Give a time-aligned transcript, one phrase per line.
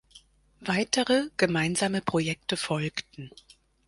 [0.61, 3.29] Weitere gemeinsame Projekte folgten.